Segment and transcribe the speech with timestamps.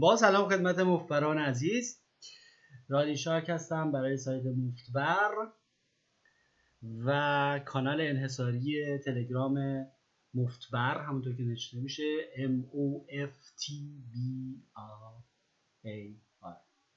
[0.00, 2.00] با سلام خدمت مفبران عزیز.
[2.88, 5.30] رادی شارک هستم برای سایت مفتبر
[7.06, 9.86] و کانال انحصاری تلگرام
[10.34, 12.02] مفتبر همونطور که نشده میشه
[12.36, 13.72] M O F T
[14.12, 14.16] B
[14.76, 15.90] A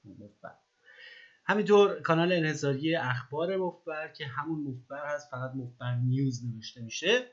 [0.04, 0.54] مفتبر.
[1.46, 7.26] همینطور کانال انحصاری اخبار مفتبر که همون مفتبر هست فقط مفتبر نیوز نوشته میشه.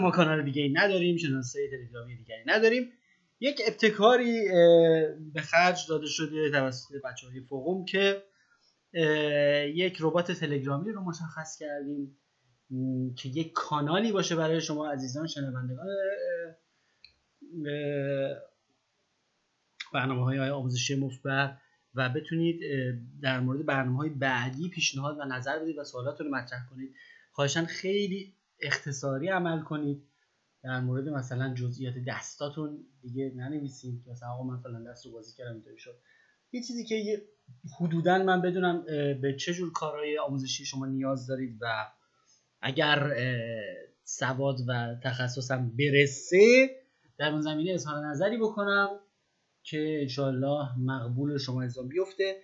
[0.00, 2.92] ما کانال دیگه ای نداریم شناسه تلگرامی دیگری نداریم.
[3.40, 4.48] یک ابتکاری
[5.34, 8.22] به خرج داده شده توسط بچه های فوقوم که
[9.74, 12.18] یک ربات تلگرامی رو مشخص کردیم
[13.16, 15.86] که یک کانالی باشه برای شما عزیزان شنوندگان
[19.92, 21.56] برنامه های آموزشی مفبر
[21.94, 22.60] و بتونید
[23.22, 26.94] در مورد برنامه های بعدی پیشنهاد و نظر بدید و سوالات رو مطرح کنید.
[27.32, 30.07] خواهشان خیلی اختصاری عمل کنید.
[30.68, 35.36] در مورد مثلا جزئیات دستاتون دیگه ننویسید که مثلا آقا من فلان دست رو بازی
[35.36, 35.98] کردم اینطوری شد.
[36.52, 37.22] یه چیزی که
[37.80, 38.84] حدودا من بدونم
[39.22, 41.86] به چه جور کارهای آموزشی شما نیاز دارید و
[42.60, 43.16] اگر
[44.04, 46.70] سواد و تخصصم برسه
[47.18, 48.88] در اون زمینه اظهار نظری بکنم
[49.62, 52.40] که انشالله مقبول شما ازام بیفته.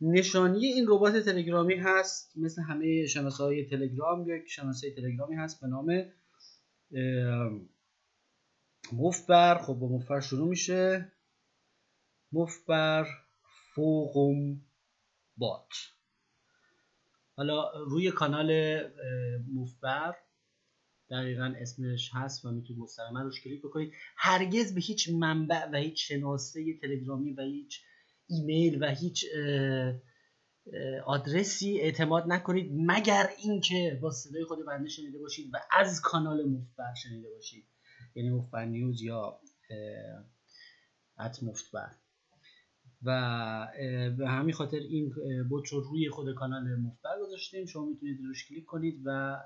[0.00, 5.66] نشانی این ربات تلگرامی هست مثل همه شناسه های تلگرام یک شناسه تلگرامی هست به
[5.66, 6.04] نام
[8.92, 11.12] مفبر خب با مفبر شروع میشه.
[12.32, 13.06] مفبر
[13.74, 14.60] فوقم
[15.36, 15.68] بات
[17.36, 18.80] حالا روی کانال
[19.54, 20.16] مفبر
[21.10, 23.92] دقیقا اسمش هست و می‌تونید مستقیما روش کلیک بکنید.
[24.16, 27.80] هرگز به هیچ منبع و هیچ شناسه تلگرامی و هیچ
[28.28, 29.26] ایمیل و هیچ
[31.04, 36.94] آدرسی اعتماد نکنید مگر اینکه با صدای خود بنده شنیده باشید و از کانال مفتبر
[37.02, 37.66] شنیده باشید.
[38.14, 39.40] یعنی مفتبر نیوز یا
[41.18, 41.90] ات مفتبر.
[43.02, 43.68] و
[44.18, 45.14] به همین خاطر این
[45.48, 47.66] بوت رو روی خود کانال مفتبر گذاشتیم.
[47.66, 49.36] شما می‌تونید روش کلیک کنید و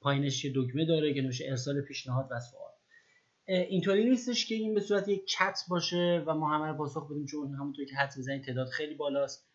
[0.00, 2.70] پایینش یه دکمه داره که نوشه ارسال پیشنهاد و سوال.
[3.46, 7.54] اینطوری نیستش که این به صورت یک چت باشه و ما همه پاسخ بدیم چون
[7.54, 9.49] همونطور که حد می‌زنید تعداد خیلی بالاست.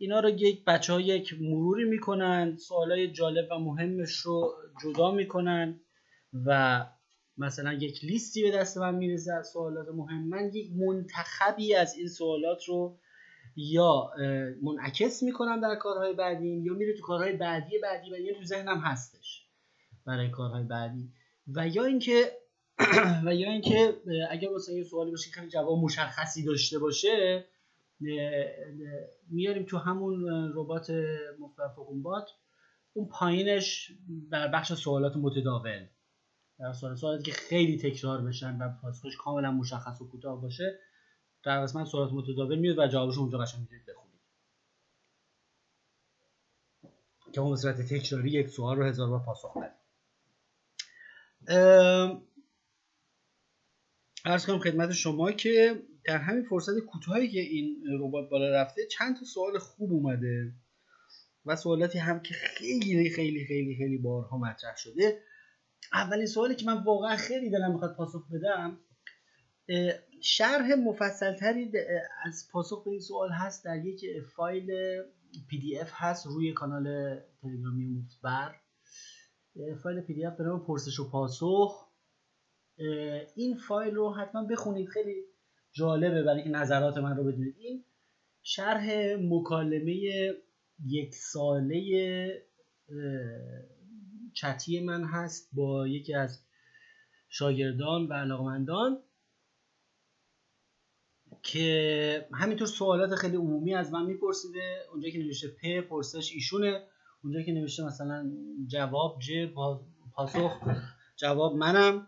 [0.00, 5.80] اینا رو یک بچه ها یک مروری می‌کنن سوالای جالب و مهمش رو جدا می‌کنن
[6.46, 6.86] و
[7.38, 10.28] مثلا یک لیستی به دست من می‌رسه از سوالات مهم.
[10.28, 12.98] من یک منتخبی از این سوالات رو
[13.56, 14.10] یا
[14.62, 18.78] منعکس می‌کنم در کارهای بعدی یا میره تو کارهای بعدی بعدی و یا تو ذهنم
[18.78, 19.46] هستش
[20.06, 21.12] برای کارهای بعدی.
[21.54, 22.32] و یا اینکه
[23.26, 23.94] و یا اینکه
[24.30, 27.44] اگر مثلا یه سوالی باشه که جواب مشخصی داشته باشه
[29.30, 30.90] میاریم تو همون ربات
[31.38, 32.30] مفرد بات
[32.92, 33.92] اون پایینش
[34.30, 35.86] در بخش سوالات متداول.
[36.58, 40.78] در سوال سوالاتی که خیلی تکرار بشن و پاسخش کاملا مشخص و کوتاه باشه
[41.42, 44.20] در قسمت سوالات متداول میاد و جوابش اونجا قشنگ می‌تونید بخونید.
[47.32, 49.80] که اون صورت تکراری یک سوال رو هزار بار پاسخ بدید
[54.24, 59.16] ارز کنم خدمت شما که در همین فرصت کوتاهی که این ربات بالا رفته چند
[59.16, 60.52] تا سوال خوب اومده
[61.46, 65.22] و سوالاتی هم که خیلی خیلی خیلی خیلی بارها مطرح شده.
[65.92, 68.78] اولین سوالی که من واقعا خیلی دلم می‌خواد پاسخ بدم
[70.22, 71.72] شرح مفصلتری
[72.24, 74.04] از پاسخ به این سوال هست در یک
[74.36, 74.66] فایل
[75.48, 78.54] PDF هست روی کانال تلگرامی مفتبر.
[79.82, 81.86] فایل PDF به نام پرسش و پاسخ.
[83.36, 85.29] این فایل رو حتما بخونید خیلی
[85.72, 87.54] جالبه برای این نظرات من رو بدونید.
[87.58, 87.84] این
[88.42, 89.94] شرح مکالمه
[90.86, 92.42] یک ساله
[94.32, 96.44] چتی من هست با یکی از
[97.28, 98.98] شاگردان و علاقمندان
[101.42, 104.76] که همینطور سوالات خیلی عمومی از من میپرسیده.
[104.92, 106.82] اونجا که نوشته پ پرسش ایشونه.
[107.24, 108.32] اونجا که نوشته مثلا
[108.66, 109.46] جواب ج
[110.14, 110.60] پاسخ
[111.16, 112.06] جواب منم.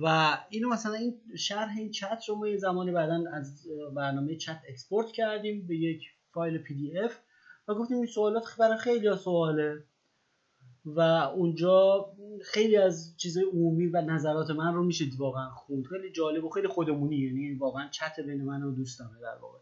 [0.00, 3.66] و اینو مثلا این شرح این چت رو ما یه زمانی بعدا از
[3.96, 7.18] برنامه چت export کردیم به یک فایل PDF
[7.68, 9.84] و گفتیم این سوالات برای خیلی سواله.
[10.84, 12.06] و اونجا
[12.44, 15.84] خیلی از چیزهای عمومی و نظرات من رو میشه واقعا خوند.
[15.84, 17.16] خیلی جالب و خیلی خودمونی.
[17.16, 19.58] یعنی واقعا چت بین من و دوستمه در واقع.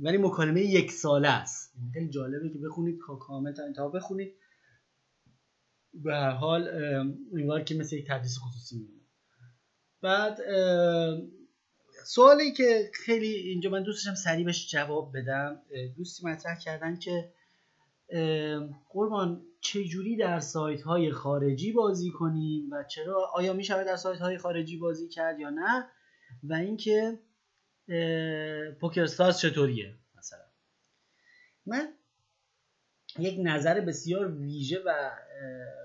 [0.00, 1.74] ولی مکالمه یک ساله است.
[1.92, 4.34] خیلی جالبه که بخونید کامل تا انتها بخونید.
[5.94, 6.68] به هر حال
[7.34, 8.95] انگار که مثل یک تدریس خصوصی
[10.02, 10.38] بعد
[12.04, 15.62] سوالی که خیلی اینجا من دوست داشتم سریع بهش جواب بدم.
[15.96, 17.32] دوستی مطرح کردن که
[18.88, 24.20] قربان چجوری در سایت های خارجی بازی کنیم و چرا آیا می شود در سایت
[24.20, 25.86] های خارجی بازی کرد یا نه؟
[26.42, 27.18] و اینکه
[28.80, 30.44] پوکر ساز چطوریه مثلا؟
[31.66, 31.88] من
[33.18, 35.10] یک نظر بسیار ویژه و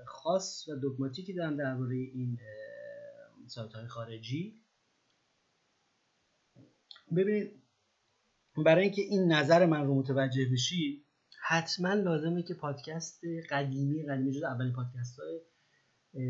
[0.06, 2.38] خاص و دگماتیکی دارم درباره این
[3.52, 4.60] سایت های خارجی.
[7.16, 7.62] ببینید
[8.56, 11.04] برای اینکه این نظر من رو متوجه بشی
[11.42, 13.20] حتما لازمه که پادکست
[13.50, 15.40] قدیمی قدیمی جز اولین پادکست های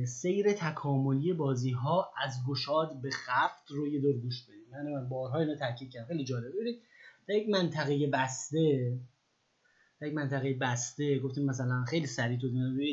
[0.06, 5.08] سیر تکاملی بازی ها از گشاد به خفت رو یه دور گوش بدید من من
[5.08, 6.06] بارها اینو تاکید کردم.
[6.06, 6.50] خیلی جالبه.
[6.50, 6.82] ببینید
[7.28, 8.98] در یک منطقه بسته
[10.00, 12.48] در یک منطقه بسته گفتیم مثلا خیلی سریع تو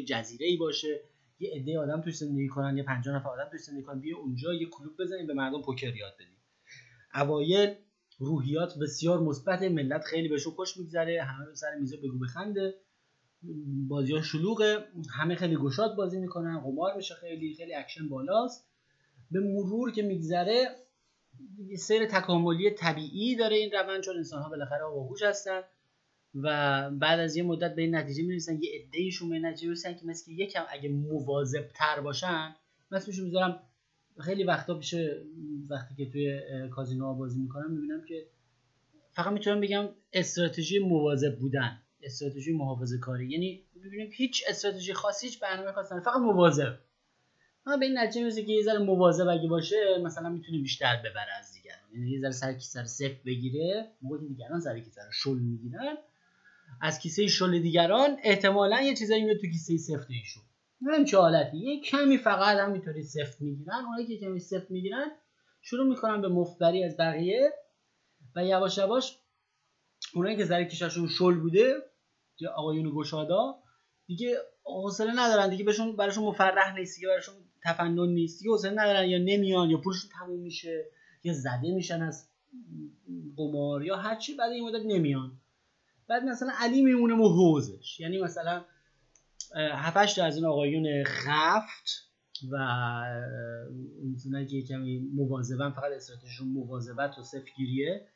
[0.08, 1.09] جزیره ای باشه.
[1.40, 4.54] یه عده آدم توش زندگی کنن یه 50 نفر آدم توش زندگی کنن بیا اونجا
[4.54, 6.38] یه کلوب بزنیم به مردم پوکر یاد بدیم.
[7.16, 7.76] اوایل
[8.20, 12.76] روحیات بسیار مثبت ملت خیلی بهشون خوش میگذره همه سر میزه بگو بخنده
[13.88, 18.70] بازی ها شلوغه همه خیلی گشاد بازی می‌کنن قمار میشه خیلی خیلی اکشن بالاست.
[19.32, 20.68] به مرور که میگذره
[21.78, 25.62] سیر تکاملی طبیعی داره این روند چون انسان ها بالاخره باهوش هستن.
[26.36, 30.06] و بعد از یه مدت به این نتیجه می‌رسن یه عدهشون به نتیجه می‌رسن که
[30.06, 32.56] مثل یکم اگه مواظب تر باشن
[32.92, 33.60] مثلشون می‌ذارم
[34.20, 34.96] خیلی وقتا پیش
[35.70, 38.26] وقتی که توی کازینو بازی می‌کنم می‌بینم که
[39.12, 43.32] فقط می‌تونم بگم استراتژی مواظب بودن استراتژی محافظه کاری.
[43.32, 46.78] یعنی ببینیم هیچ استراتژی خاصی هیچ برنامه خاصی فقط مواظب.
[47.66, 51.34] اما به این نتیجه می‌رسه که یه ذره مواظب اگه باشه مثلا می‌تونه بیشتر ببره
[51.40, 51.80] از دیگران.
[51.94, 55.98] یعنی یه ذره سر کیسه صفر بگیره موقعی دیگران سر کیسه شل می‌گیرن
[56.82, 60.44] از کیسه شل دیگران احتمالا یه چیزایی میاد تو کیسه سفت ایشون
[60.88, 61.58] همین چه حالتی.
[61.58, 63.86] یه کمی فقط همینطوری سفت می‌گیرن.
[63.86, 65.12] اونایی که کمی سفت می‌گیرن
[65.62, 67.54] شروع می‌کنن به مفبری از بقیه
[68.36, 69.18] و یواش یواش
[70.14, 71.74] اونایی که ذره کیششون شل بوده
[72.40, 73.56] یا آقایون گشادا
[74.08, 75.50] دیگه حوصله ندارن.
[75.50, 78.40] دیگه بهشون براشون مفرح نیست دیگه براشون تفنن نیست.
[78.40, 79.10] دیگه حوصله ندارن.
[79.10, 80.86] یا نمیان یا پولشون تموم میشه
[81.24, 82.30] یا زده میشن از
[83.38, 85.42] قمار یا هرچی بعد این مدت نمیان.
[86.10, 88.00] بعد مثلا علی میمونه حوزش.
[88.00, 88.66] یعنی مثلا
[89.56, 92.10] هفتش از این آقایون خفت
[92.52, 92.56] و
[94.26, 98.08] اونایی که کمی مواظبن فقط استراتژیشون مواظبت و سفتگیریه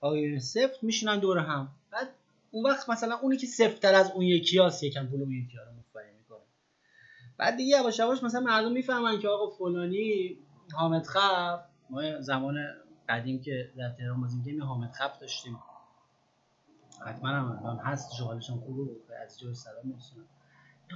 [0.00, 1.68] آقایون سفت میشینن دور هم.
[1.90, 2.08] بعد
[2.50, 5.64] اون وقت مثلا اونی که سفتتر از اون یکی هاست یکم پول اون یکی ها
[5.64, 6.44] رو مفبری می‌کنه.
[7.38, 10.38] بعد دیگه یواش یواش مثلا مردم می‌فهمن که آقا فلانی
[10.72, 11.60] حامد خف
[11.90, 12.56] ما زمان
[13.08, 15.58] قدیم که در تهران بازی می‌کنیم حامد خف داشتیم.
[17.04, 18.90] حتما هم الان هست جوالشون خوبه
[19.24, 20.24] از جور سلام میرسونم.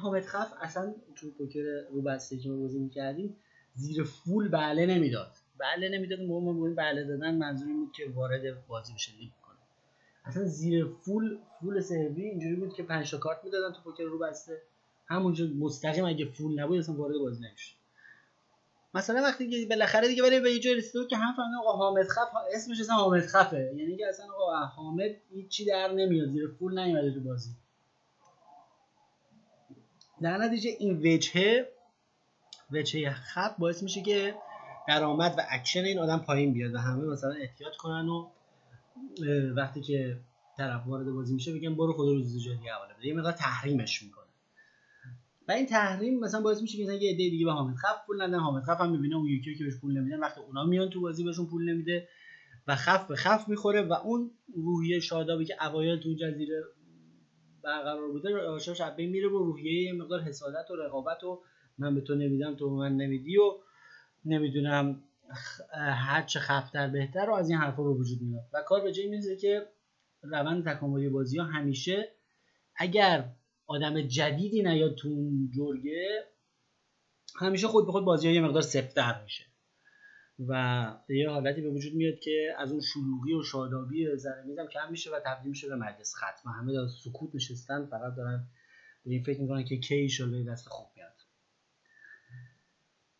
[0.02, 3.36] حامد خف اصلا تو پوکر رو بسته که بازی می‌کردیم
[3.74, 5.32] زیر فول بله نمی‌داد.
[5.58, 9.58] بله نمی‌داد موقع ما بله دادن منظور این بود که وارد بازی بشه لیگ کنه.
[10.24, 14.18] اصلا زیر فول فول سروی اینجوری بود که 5 تا کارت می‌دادن تو پوکر رو
[14.18, 14.62] بسته.
[15.06, 17.76] همونجا مستقیم اگه فول نبود اصلا وارد بازی نمیشه
[18.94, 22.08] مثلا وقتی که بالاخره دیگه برای به یه جای رسیده که هم فهمیدن آقا حامد
[22.08, 23.72] خف اسمش اصلا حامد خفه.
[23.76, 27.50] یعنی که اصلا آقا حامد هیچی در نمیاد زیر فول نیومده تو بازی.
[30.22, 31.68] در نتیجه این وجهه
[32.70, 34.34] وجهه خط باعث میشه که
[34.88, 38.30] درآمد و اکشن این آدم پایین بیاد و همه مثلا احتیاط کنن و
[39.56, 40.20] وقتی که
[40.56, 43.06] طرف وارد بازی میشه بگن برو خدا روز جدی حواله بده.
[43.06, 44.29] یه مقدار تحریمش می‌کنه
[45.50, 48.22] و این تحریم مثلا باعث میشه که مثلا یه عده دیگه به حامد خف پول
[48.22, 48.38] ندن.
[48.38, 51.24] حامد خف هم می‌بینه اون یکی که بهش پول نمیدن وقتی اونا میان تو بازی
[51.24, 52.08] بهشون پول نمیده
[52.66, 56.62] و خف به خف می‌خوره و اون روحیه شادابی که اوایل تو جزیره
[57.64, 61.42] برقرار بوده آشاش بین میره و روحیه یه مقدار حسادت و رقابت و
[61.78, 63.54] من به تو نمیدم تو من نمیدی و
[64.24, 65.02] نمی‌دونم
[65.92, 68.44] هر چه خفتر بهتر و از این حرفا رو وجود میاد.
[68.52, 69.66] و کار به جای می‌رسه که
[70.22, 72.08] روند تکاملی بازی ها همیشه
[72.76, 73.24] اگر
[73.70, 76.24] آدم جدیدی نیاد تو اون جرگه
[77.40, 79.44] همیشه خود به خود بازی یه مقدار سفتر میشه.
[80.48, 80.52] و
[81.08, 85.10] یه حالتی به وجود میاد که از اون شلوغی و شادابی زره میزم کم میشه
[85.10, 88.46] و تبدیل میشه به مجلس ختم همه دارن سکوت نشستن فقط دارن
[89.04, 91.16] به این فکر می‌کنن که کی ایشالله دست خوب میاد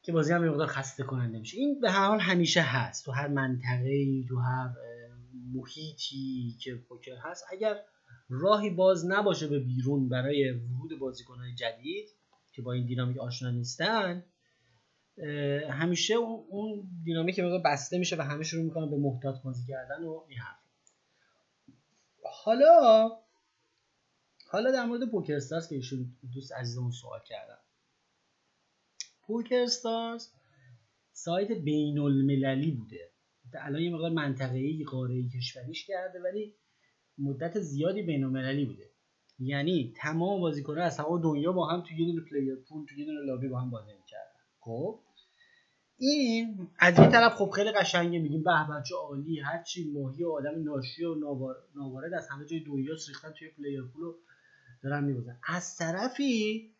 [0.02, 1.56] که بازی هم مقدار خسته کننده میشه.
[1.56, 3.04] این به هر حال همیشه هست.
[3.04, 4.70] تو هر منطقه تو هر
[5.52, 7.76] محیطی که پوکر هست اگر
[8.30, 12.08] راهی باز نباشه به بیرون برای ورود بازیکنهای جدید
[12.52, 14.24] که با این دینامیک آشنا نیستن
[15.70, 20.24] همیشه اون دینامیک مقدار بسته میشه و همه شروع می‌کنن به محتاط بازی کردن و
[20.28, 20.60] این حرف
[22.44, 23.10] حالا
[24.46, 27.58] حالا در مورد پوکر استارز که ایشون دوست عزیزمون سوال کردن.
[29.22, 30.28] پوکر استارز
[31.12, 33.10] سایت بین المللی بوده.
[33.54, 36.54] الان یه مقدار منطقه‌ای قاره کشوریش کرده ولی
[37.20, 38.90] مدت زیادی بین المللی بوده.
[39.38, 43.06] یعنی تمام بازیکن‌ها از تمام دنیا با هم تو یه دونه پلیر پول تو یه
[43.06, 44.40] دونه لابی با هم بازی می‌کردن.
[44.60, 45.00] خب؟
[45.98, 48.18] این از یه طرف خب خیلی قشنگه.
[48.18, 51.14] میگیم به بچه عالی هر چی ماهی و آدم ناشی و
[51.74, 54.12] ناوارد از همه جای دنیا ریختن توی player پول
[54.82, 55.38] دارن میبازن.
[55.48, 56.70] از طرفی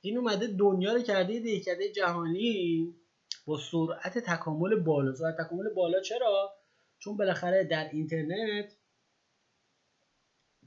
[0.00, 2.94] این اومده دنیا رو کرده دهکده جهانی
[3.46, 5.14] با سرعت تکامل بالا.
[5.14, 6.50] سرعت تکامل بالا چرا؟
[6.98, 8.76] چون بالاخره در اینترنت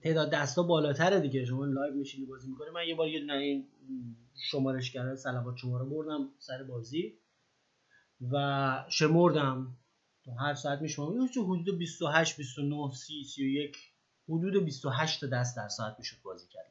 [0.01, 1.45] تعداد دستا بالاتره دیگه.
[1.45, 3.67] شما live میشینی بازی می‌کنه من یه بار یه این
[4.51, 7.13] شمارش کرده سلوات شما رو بردم سر بازی
[8.31, 9.77] و شمردم.
[10.25, 10.79] تو هر ساعت
[11.33, 13.77] تو حدود 28 29 30 31
[14.29, 16.69] حدود 28 تا دست در ساعت می‌شد بازی کرد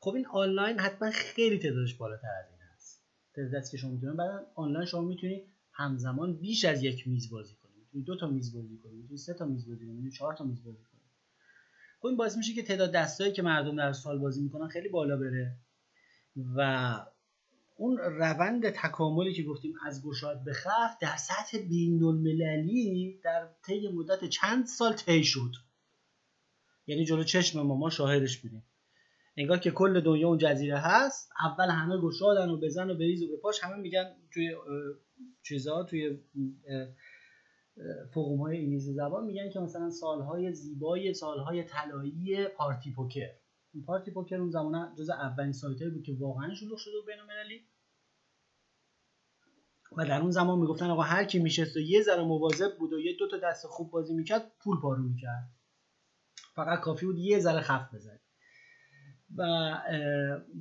[0.00, 3.02] خب این آنلاین حتما خیلی تعدادش بالاتر از این هست.
[3.34, 7.76] تعداد که شما می‌تونید بعد آنلاین شما می‌تونید همزمان بیش از یک میز بازی کنید
[7.84, 10.44] می‌تونید دو تا میز بازی کنید می‌تونید سه تا میز بازی کنید می‌تونید چهار تا
[10.44, 10.91] میز بازی کنید
[12.02, 15.16] خب این باعث میشه که تعداد دستایی که مردم در سال بازی می‌کنن خیلی بالا
[15.16, 15.56] بره.
[16.56, 16.96] و
[17.76, 23.88] اون روند تکاملی که گفتیم از گشاد به خف در سطح بین المللی در طی
[23.88, 25.52] مدت چند سال طی شد.
[26.86, 28.64] یعنی جلو چشم ما ما شاهدش بودیم.
[29.36, 33.28] انگار که کل دنیا اون جزیره هست اول همه گشادن و بزن و بریز و
[33.28, 34.04] به پاش همه میگن
[34.34, 34.56] توی
[35.42, 36.18] چیزها توی
[38.14, 43.30] فقوم های انگلیسی زبان میگن که مثلا سالهای زیبای سالهای طلایی پارتی پوکر.
[43.74, 47.18] این پارتی پوکر اون زمان جز اولین سایت بود که واقعا شلوغ شده بین
[49.96, 53.00] و در اون زمان می‌گفتن آقا هر کی میشست و یه ذره مواظب بود و
[53.00, 55.50] یه دو تا دست خوب بازی می‌کرد پول پارو می‌کرد.
[56.54, 58.20] فقط کافی بود یه ذره خف بزنه.
[59.36, 59.72] و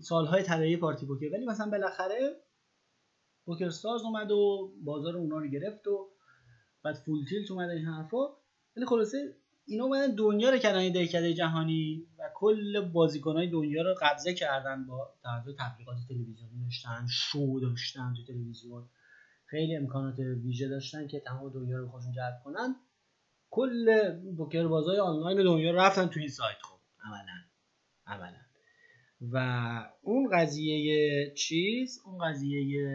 [0.02, 1.34] سالهای طلایی پارتی پوکر.
[1.34, 2.42] ولی مثلا بالاخره
[3.46, 6.11] پوکر ساز اومد و بازار اونا رو گرفت و
[6.84, 8.28] بعد فول تیلت اومد این حرفا.
[8.78, 9.18] ولی خلاصه
[9.66, 14.86] اینا اومدن دنیا رو کردن این دهکده جهانی و کل بازیکنهای دنیا رو قبضه کردن
[14.86, 16.64] با توجه تبلیغات تلویزیونی.
[16.64, 18.90] داشتن شو داشتن تو تلویزیون.
[19.46, 22.76] خیلی امکانات ویژه داشتن که تمام دنیا رو خودشون جلب کنن.
[23.50, 26.80] کل پوکر بازای آنلاین دنیا رفتن تو این سایت خب.
[27.04, 27.38] عملا.
[28.08, 28.38] عملا.
[29.22, 29.38] و
[30.02, 32.92] اون قضیه چیز؟ اون قضیه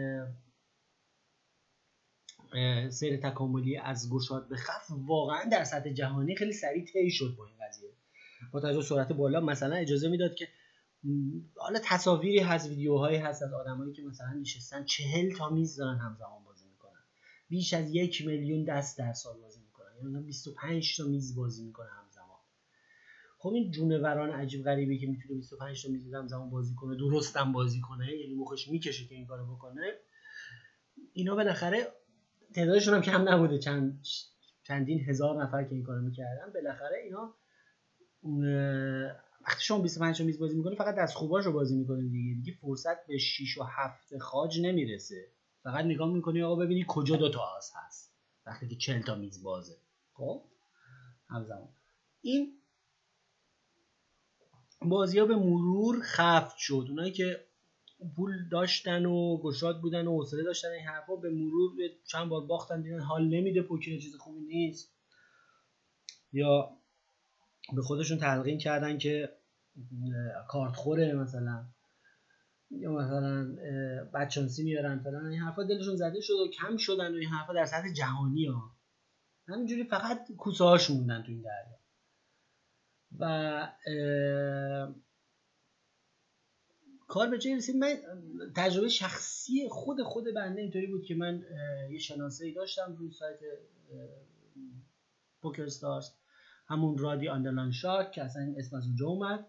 [2.91, 7.45] سیر تکاملی از گشاد به خف واقعا در سطح جهانی خیلی سریع طی شد با
[7.45, 7.89] این قضیه.
[8.51, 10.47] با توجه سرعت بالا مثلا اجازه می‌داد که
[11.55, 16.43] حالا تصاویری هست ویدیوهایی هست از آدمایی که مثلا نشستن چهل تا میز دارن همزمان
[16.43, 17.03] بازی می‌کنن.
[17.49, 20.13] بیش از یک میلیون دست در سال بازی می‌کنن.
[20.13, 21.87] یعنی 25 تا میز بازی می‌کنن
[23.39, 27.81] خب این جونوران عجیب غریبی که می‌تونه 25 تا می‌زدم زمان بازی کنه درستم بازی
[27.81, 29.93] کنه یعنی مخش می‌کشه که این کارو بکنه.
[31.13, 31.87] اینا بالاخره
[32.57, 33.59] تعدادشون هم کم نبوده.
[33.59, 34.05] چند
[34.63, 36.53] چندین هزار نفر که این کارو می‌کردن.
[36.53, 37.35] بالاخره اینا
[39.47, 42.35] وقتی شما 25 تا میز بازی می‌کنه فقط دست خوباش رو بازی می‌کنه دیگه.
[42.35, 45.31] دیگه فرصت به 6 و 7 خاج نمی‌رسه.
[45.63, 48.13] فقط نگاه می‌کنی آقا ببینی کجا دو تا آس هست.
[48.45, 49.77] وقتی که 40 تا میز بازه.
[50.13, 50.43] خب؟
[51.29, 51.69] همزمان.
[52.21, 52.53] این
[54.81, 56.85] بازی ها به مرور خفت شد.
[56.89, 57.45] اونایی که
[58.15, 61.71] پول داشتن و گشاد بودن و حوصله داشتن این حرفا به مرور
[62.05, 64.93] چند بار باختن دیدن حال نمیده پوکر چیز خوبی نیست.
[66.31, 66.69] یا
[67.75, 69.37] به خودشون تلقین کردن که
[70.47, 71.65] کارت خوره مثلا.
[72.71, 73.55] یا مثلا
[74.13, 75.25] بچانسی میارن فلان.
[75.25, 78.77] این حرفا دلشون زده شد و کم شدن و این حرفا در سطح جهانی ها.
[79.47, 81.77] همینجوری فقط کوسه هاش موندن تو این دریا.
[83.19, 83.67] و
[87.07, 87.97] کار به جایی رسید من
[88.55, 91.43] تجربه شخصی خود خود بنده اینطوری بود که من
[91.91, 93.39] یه شناسه داشتم روی سایت
[95.41, 96.09] پوکر ستارز
[96.67, 99.47] همون رادی آندرلان شاک که اصلا این اسم از اونجا اومد.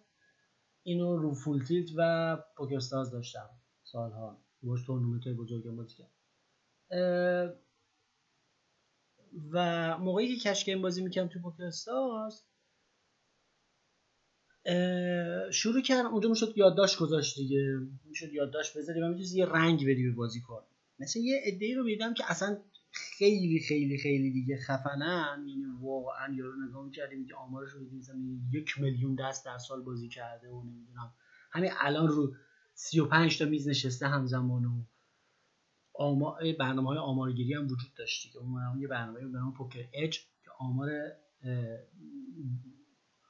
[0.83, 3.51] اینو رو فول تیلت و پوکر ستارز داشتم
[3.83, 4.43] سالها.
[4.63, 6.11] باش تورنمنت های بزرگ بازی کرد.
[9.51, 12.43] و موقعی که گیم بازی می‌کردم تو پوکر ستارز
[15.53, 17.79] شروع کردم اونجا می‌شد یادداشت گذاشت دیگه.
[18.05, 20.63] می‌شد یادداشت بذاری و می‌تونی یه رنگ بدی به بازیکن.
[20.99, 22.59] مثل یه عده‌ای رو میدم که اصلا
[22.91, 25.45] خیلی خیلی خیلی دیگه خفنن.
[25.49, 28.17] یعنی واقعا یارو نگاه می‌کردی میگه آمارش رو مثلا
[28.53, 31.13] یک میلیون دست در سال بازی کرده و نمی‌دونم.
[31.53, 32.35] همین الان رو
[32.75, 34.83] 35 تا میز نشسته همزمان و
[35.95, 40.19] آمار برنامه های آمارگیری هم وجود داشت که اون یه برنامه به نام Poker Edge
[40.19, 40.89] که آمار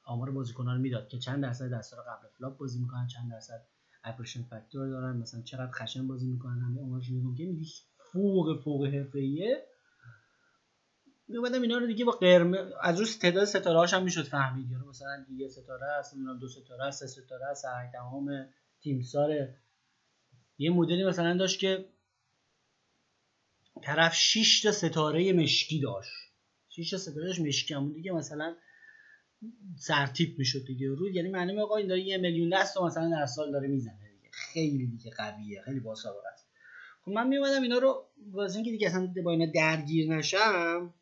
[0.09, 3.61] آمار بازیکنان رو می‌داد که چند درصد دستا رو قبل flop بازی می‌کنن چند درصد
[4.03, 7.65] aggression factor دارن مثلا چقدر خشن بازی می‌کنن همه آمارش می‌دونم که میگه
[8.11, 9.65] فوق فوق حرفه‌ایه.
[11.27, 14.71] میومدم اینا رو دیگه با قرمز از روز تعداد ستاره هاش هم می‌شد فهمید.
[14.71, 18.45] یارو مثلا یه ستاره است دو ستاره است سه ستاره است تمام
[18.81, 19.47] تیم سار
[20.57, 21.85] یه مدلی مثلا داشت که
[23.83, 26.11] طرف 6 تا ستاره مشکی داشت.
[26.69, 28.55] 6 تا ستاره مشکی همون دیگه مثلا
[29.77, 30.87] سرتیپ می‌شد دیگه.
[30.87, 34.29] رو یعنی معنی آقا این داره یه میلیون دست مثلا در سال داره می‌زنه دیگه.
[34.31, 36.47] خیلی دیگه قویه خیلی باسابقه است
[37.05, 40.93] خب من میومدم اینا رو واسه اینکه دیگه اصلا با اینا درگیر نشم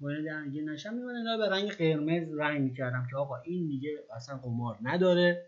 [0.00, 3.90] با اینا درگیر نشم میومدم اینا به رنگ قرمز رنگ می‌کردم که آقا این دیگه
[4.16, 5.46] اصلا قمار نداره.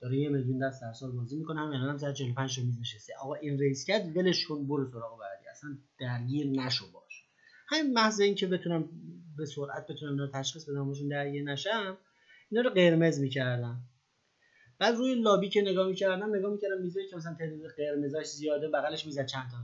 [0.00, 3.12] داره یه میلیون دست در سال بازی می‌کنه هم الانم سر 45 تا میز نشسته.
[3.22, 5.48] آقا این ریس کرد ولش کن برو سراغ بعدی.
[5.50, 7.05] اصلا درگیر نشو باش
[7.68, 8.88] همین محض اینکه بتونم
[9.36, 11.98] به سرعت بتونم اینا تشخیص بدم باشون درگیر نشم
[12.50, 13.80] اینا رو قرمز می‌کردم.
[14.78, 19.06] بعد روی لابی که نگاه می‌کردم نگاه می‌کردم میزایی که مثلا تعداد قرمزاش زیاده بغلش
[19.06, 19.56] می‌زد چند تا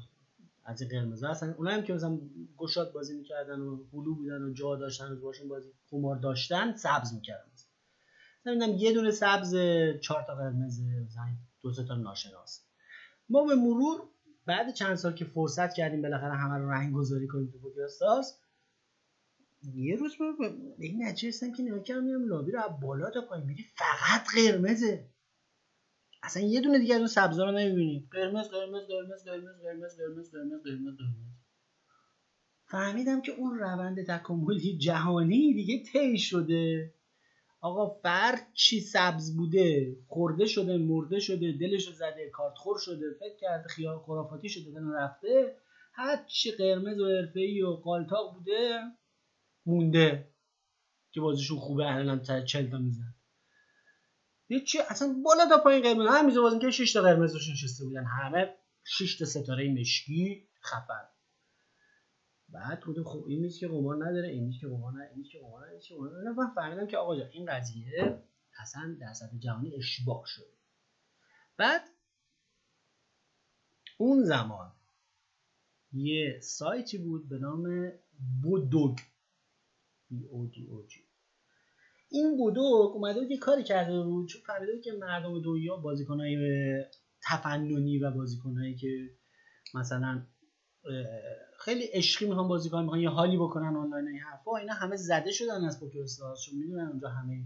[0.64, 1.28] از این قرمزا.
[1.28, 2.18] هستن اونایی هم که مثلا
[2.56, 7.14] گشاد بازی می‌کردن و هلو بودن و جا داشتن و باشون بازی خمار داشتن سبز
[7.14, 7.50] می‌کردن
[8.46, 9.56] مثلا یه دونه سبز
[10.00, 11.26] چهار تا قرمز مثلا
[11.62, 12.60] دو تا ناشناس.
[13.28, 14.08] ما به مرور
[14.46, 18.32] بعد چند سال که فرصت کردیم بالاخره همه رو رنگ گذاری کنیم تو پوکرستارز
[19.74, 23.46] یه روز به این نتیجه که نگاه کردم لابی رو از بالا تا پایین.
[23.46, 25.08] میری فقط قرمزه.
[26.22, 28.08] اصلا یه دونه دیگه از اون سبزا رو نمی‌بینی.
[28.10, 31.32] قرمز قرمز قرمز قرمز قرمز قرمز قرمز قرمز قرمز.
[32.64, 36.94] فهمیدم که اون روند تکاملی جهانی دیگه طی شده.
[37.62, 43.36] آقا فرد چی سبز بوده؟ خورده شده مرده شده دلش زده کارت خور شده فکر
[43.36, 45.56] کرده خیال خرافاتی شده رفته.
[45.92, 48.80] هر چی قرمز و حرفه‌ای و قالتاق بوده
[49.66, 50.28] مونده.
[51.12, 53.14] که بازیشون خوبه الان تا 40 تا میزن
[54.48, 56.08] هیچی اصلا بالا تا پایین قرمز.
[56.10, 58.04] همین بازی که 6 تا قرمز روش نشسته بودن.
[58.04, 58.54] همه
[58.84, 61.08] 6 تا ستاره مشکی خفن.
[62.52, 65.30] بعد گفتم خب این نیست که قمار نداره این نیست که قمار نداره این نیست
[65.30, 68.22] که قمار نداره که قمار نداره من فهمیدم که آقا جان این قضیه
[68.60, 70.52] اصلا در سطح جهانی اشباع شده.
[71.56, 71.82] بعد
[73.98, 74.72] اون زمان
[75.92, 77.92] یه سایتی بود به نام
[78.42, 78.98] بودوگ.
[80.10, 81.00] بی او دی او جی
[82.08, 86.36] این بودوگ اومده بود یه کاری کرده بود چون فهمیده که مردم دنیا بازیکنهای
[87.22, 89.10] تفننی و بازیکنهایی که
[89.74, 90.26] مثلا
[91.64, 94.56] خیلی عشقی می‌خوان بازی کنن می‌خوان یه حالی بکنن آنلاین این حرفا.
[94.56, 97.44] اینا همه زده شدن از پوکر استارز چون می‌دونن اونجا همه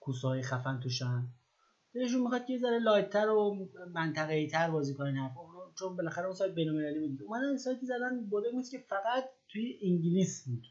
[0.00, 1.26] کوسه‌های خفن توشن.
[1.94, 5.40] دلشون می‌خواد یه ذره light تر و منطقه‌ای تر بازی کنن حرفا.
[5.78, 7.22] چون بالاخره اون سایت بین‌المللی بود.
[7.22, 10.66] اومدن سایتی زدن بوده بود که فقط توی انگلیس بود.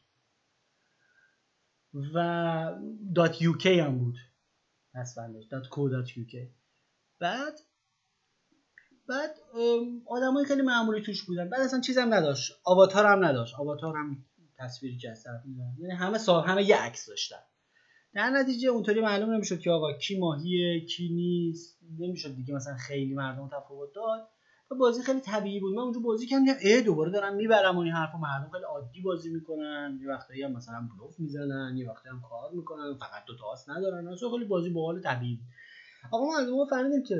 [2.14, 2.76] و
[3.16, 4.16] dot UK هم بود.
[4.94, 6.26] پسوندش dot co dot UK
[7.20, 7.60] بعد
[9.10, 9.30] بعد
[10.06, 11.50] آدمای خیلی معمولی توش بودن.
[11.50, 12.54] بعد اصلا چیزم نداشت.
[12.66, 13.56] آواتار هم نداشت.
[13.60, 14.18] آواتار هم
[14.60, 15.26] تصویری که از
[15.80, 17.40] یعنی همه سا همه یه عکس داشتن.
[18.14, 21.80] در نتیجه اونطوری معلوم نمی‌شد که آقا کی ماهیه کی نیست.
[22.00, 24.28] نمی‌شد دیگه مثلا خیلی مردم تفاوت داد
[24.72, 25.74] و بازی خیلی طبیعی بود.
[25.74, 28.18] من اونجا بازی کردم ای دوباره دارم می‌برم اون حرفو.
[28.18, 30.00] مردم خیلی عادی بازی می‌کنن.
[30.02, 32.98] یه وقتایی هم مثلا بلوف می‌زنن یه وقتی هم کار می‌کنن.
[33.00, 34.08] فقط دو تاس ندارن.
[34.08, 35.40] اصلا خیلی بازی باحال طبیعی
[36.12, 37.16] آقا ما فهمیدیم که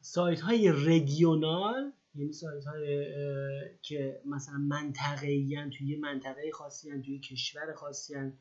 [0.00, 3.06] سایت های رگیونال یعنی سایت های
[3.82, 8.38] که مثلا منطقه توی یه منطقه خاصی هن، توی کشور خاصی هن،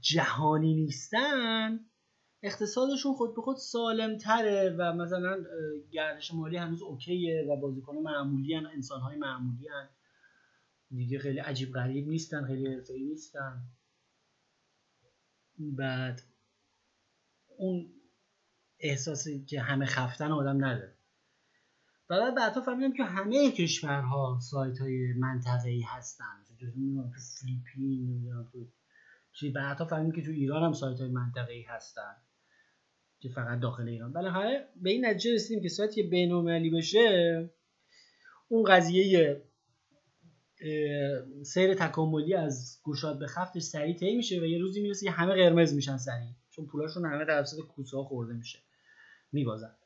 [0.00, 1.80] جهانی نیستن
[2.42, 5.44] اقتصادشون خود به خود سالم تره و مثلا
[5.90, 9.88] گردش مالی هنوز اوکیه و بازیکن معمولی هن انسان های معمولی هن.
[10.90, 13.62] دیگه خیلی عجیب غریب نیستن خیلی حرفه‌ای نیستن
[15.58, 16.22] بعد
[17.56, 17.95] اون
[18.80, 20.92] احساسی که همه خفتن آدم نداره.
[22.10, 26.44] و بعد بعدها فهمیدم که همه کشورها سایت های منطقه ای هستن.
[26.48, 28.66] تو فیلیپین تو
[29.32, 29.50] چی.
[29.50, 32.16] بعدها فهمیدم که تو ایران هم سایت های منطقه ای هستن
[33.20, 34.12] که فقط داخل ایران.
[34.12, 37.50] بالاخره به این نتیجه رسیدیم که سایت که بین‌المللی بشه
[38.48, 39.42] اون قضیه
[41.44, 45.34] سیر تکاملی از گشاد به خفتش سریع طی میشه و یه روزی می‌رسه که همه
[45.34, 46.30] قرمز میشن سریع.
[46.50, 48.58] چون پولاشون همه توسط کوسه ها خورده میشه.
[49.32, 49.76] میبازن.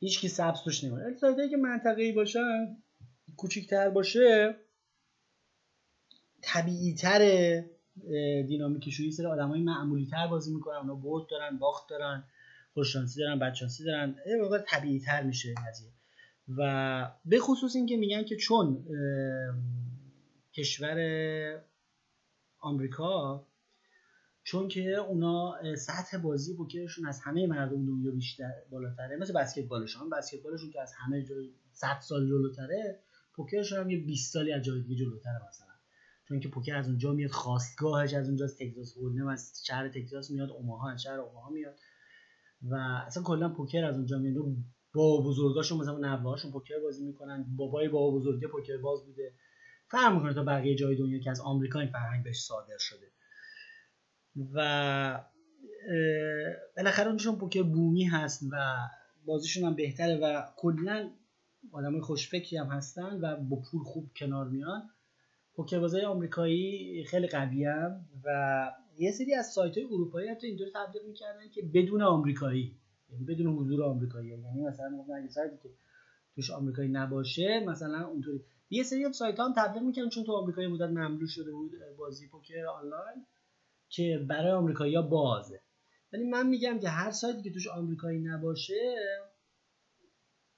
[0.00, 2.76] هیچ کی سبز توش نمی‌کنه سایتایی که منطقه‌ای باشن
[3.36, 4.56] کوچیک‌تر باشه
[6.42, 7.70] طبیعی تره
[8.46, 10.76] دینامیکشون یه سری آدمای معمولی تر بازی می‌کنن.
[10.76, 12.24] اونا برد دارن باخت دارن
[12.74, 14.16] خوششانسی دارن بدشانسی دارن.
[14.26, 15.90] یه طبیعی تر میشه قضیه.
[16.56, 18.86] و به خصوص اینکه میگن که چون
[20.54, 20.98] کشور
[22.58, 23.46] آمریکا
[24.44, 29.16] چون که اونا سطح بازی پوکرشون از همه مردم دنیا بیشتر بالاتره.
[29.16, 30.10] مثل بسکتبالشون.
[30.10, 33.00] بسکتبالشون که از همه جای 100 سال جلوتره
[33.34, 35.74] پوکرشون هم یه 20 سالی از جای دیگه جلوتره مثلا.
[36.28, 40.30] چون که پوکر از اونجا میاد خواستگاهش از اونجا از تگزاس هولدم از شهر تگزاس
[40.30, 41.78] میاد اوماها از شهر اوماها میاد.
[42.62, 42.74] و
[43.06, 44.44] اصلا کلا پوکر از اونجا میاد.
[44.94, 47.46] با بزرگاشون مثلا نوهاشون پوکر بازی می‌کنن.
[47.56, 49.34] بابای با بزرگه پوکر باز بوده.
[49.90, 53.06] فرق می‌کنه تا بقیه جای دنیا که از آمریکا این فرهنگ بهش صادر شده.
[54.54, 55.20] و
[56.76, 58.76] بالاخره اونشون پوکر بومی هست و
[59.26, 61.10] بازیشون هم بهتره و کلا
[61.72, 64.90] آدمای خوشفکری هم هستن و با پول خوب کنار میان
[65.56, 71.04] پوکر آمریکایی خیلی قوی هم و یه سری از سایت های اروپایی حتی اینطور تبلیغ
[71.06, 72.76] می‌کردن که بدون آمریکایی
[73.10, 74.28] یعنی بدون حضور آمریکایی.
[74.28, 75.68] یعنی مثلا اگه سایتی که
[76.34, 78.44] توش آمریکایی نباشه مثلا اونطوری.
[78.70, 81.72] یه سری از سایت ها هم تبلیغ می‌کنن چون تو آمریکایی مدت مملو شده بود
[81.98, 83.26] بازی پوکر آنلاین.
[83.88, 85.60] که برای آمریکایی‌ها بازه.
[86.12, 88.94] ولی من میگم که هر سایتی که توش آمریکایی نباشه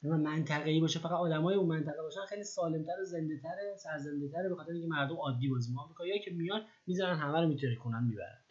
[0.04, 4.48] و منطقه‌ای باشه فقط آدمای اون منطقه باشن خیلی سالمتر و زنده تره سرزنده تره
[4.48, 5.84] به خاطر اینکه مردم عادی بازی می‌کنن.
[5.84, 8.42] آمریکایی‌ها که میان می‌ذارن همه رو کنن می‌برن.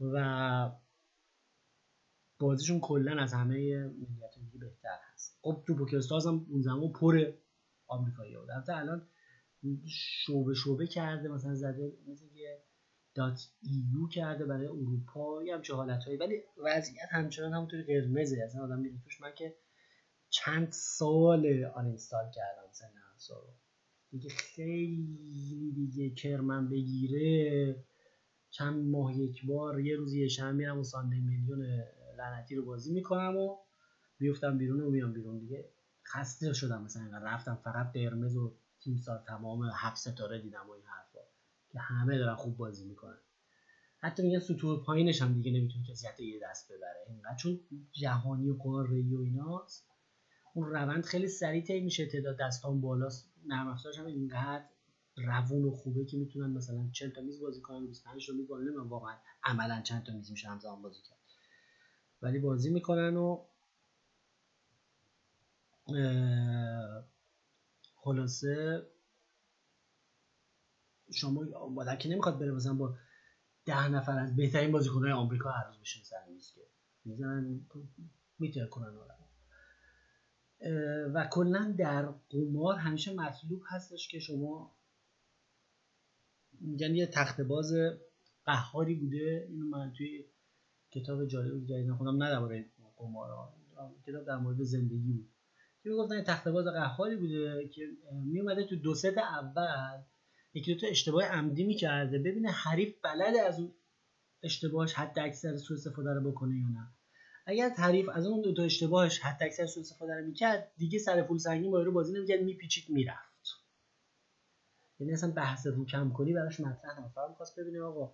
[0.00, 0.70] و
[2.38, 5.38] بازیشون کلا از همه ملیت دیگه بهتر هست.
[5.42, 7.32] خب تو پوکرستارز هم اون زمان پر
[7.86, 8.50] آمریکایی بود.
[8.50, 9.08] البته الان
[9.86, 12.62] شعبه شعبه کرده مثلا زده مثل یه
[13.18, 18.42] دات ایو کرده برای اروپا یه همچه حالت هایی ولی وضعیت همچنان همونطوری قرمزه.
[18.46, 19.20] اصلا آدم میره توش.
[19.20, 19.56] من که
[20.30, 22.86] چند سال آن اینستال کردم سن
[23.34, 23.54] رو
[24.10, 27.84] دیگه خیلی دیگه کرمن بگیره.
[28.50, 31.62] چند ماه یک بار یه روز یه شب میرم و ساندی میلیون
[32.18, 33.56] لعنتی رو بازی می‌کنم و
[34.18, 35.38] بیفتم بیرون و میام بیرون.
[35.38, 35.68] دیگه
[36.04, 36.82] خسته شدم.
[36.82, 37.60] مثلا رفتم.
[37.64, 41.07] فقط قرمز و تیم سال تمام هفت ستاره دیدم و این حرفا
[41.72, 43.18] که همه دارن خوب بازی می‌کنن.
[43.98, 47.04] حتی میگن سطوح پایینش هم دیگه نمی‌تونه کسی حتی یه دست ببره.
[47.08, 47.60] اینقدر چون
[47.92, 49.88] جهانی و قاره و ایناست.
[50.54, 53.30] اون روند خیلی سریع طی میشه تعداد دستان بالاست.
[53.46, 54.64] نرم افزارش هم اینقدر
[55.16, 58.68] روون و خوبه که می‌تونن مثلا 40 تا میز بازی کنن 25 تا میز بازی
[58.68, 61.18] واقعا عملا چند تا میز میشه همزمان بازی کرد.
[62.22, 63.44] ولی بازی می‌کنن و
[67.96, 68.86] خلاصه
[71.12, 72.94] شما مادر که نمی‌خواد بره مثلا با
[73.64, 76.60] ده نفر از بهترین بازیکنهای آمریکا هر روز بشین سر میز که
[77.04, 77.60] می‌زنن
[78.38, 78.94] می‌تونه کنن
[81.14, 84.74] و کلا در قمار همیشه مطلوب هستش که شما
[86.60, 87.74] میگن یه تخت باز
[88.44, 89.46] قهاری بوده.
[89.48, 90.24] اینو من توی
[90.90, 92.66] کتاب جالب جدید خودم نه درباره
[92.96, 93.48] قمار
[94.06, 95.28] کتاب در مورد زندگی بود.
[95.82, 100.02] که می‌گفتن تخت باز قهاری بوده که میومده تو دو ست اول
[100.58, 102.18] یکی دو تا اشتباه عمدی می‌کرده.
[102.18, 103.72] ببینه حریف بلده از اون
[104.42, 106.88] اشتباهش حد اکثر سوء استفاده رو بکنه یا نه.
[107.46, 111.22] اگر حریف از اون دو تا اشتباهش حد اکثر سوء استفاده رو می‌کرد دیگه سر
[111.22, 113.28] پول سنگین با رو بازی نمی‌کرد میپیچید می‌رفت.
[115.00, 118.12] یعنی اصلا بحث رو کم کنی براش مطرح نمیشه فقط می‌خواست ببینه آقا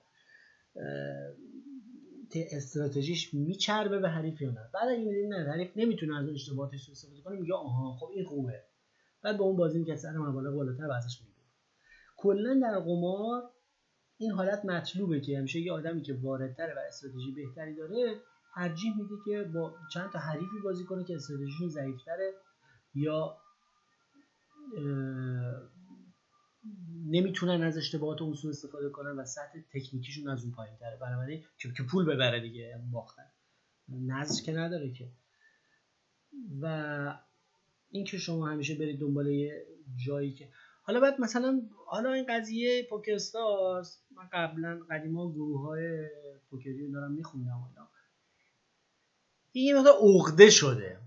[2.34, 4.70] استراتژیش میچربه به حریف یا نه.
[4.74, 8.10] بعد اگه می‌دونی نه حریف نمی‌تونه از اون اشتباهاتش سوء استفاده کنه میگه آها خب
[8.14, 8.64] این خوبه.
[9.22, 11.33] بعد با اون بازی می‌کرد سر مبالغ بالاتر ازش میگه
[12.24, 13.50] کلا در قمار
[14.18, 18.20] این حالت مطلوبه که همیشه یه آدمی که واردتره و استراتژی بهتری داره
[18.54, 22.32] ترجیح میده که با چند تا حریفی بازی کنه که استراتژیشون ضعیفتره
[22.94, 23.36] یا
[27.06, 31.44] نمی‌تونن از اشتباهات اون سو استفاده کنن و سطح تکنیکیشون از اون پایین تره بنابراین
[31.76, 33.26] که پول ببره دیگه باختن.
[33.88, 35.10] نظر که نداره که.
[36.60, 37.18] و
[37.90, 39.66] اینکه شما همیشه برید دنبال یه
[40.06, 40.48] جایی که
[40.86, 46.08] حالا بعد مثلا حالا این قضیه پوکر استارز من قبلا قدیما گروه های
[46.50, 47.88] پوکری دارم میخوندم اینا.
[49.52, 50.98] این یه مقدار عقده شده.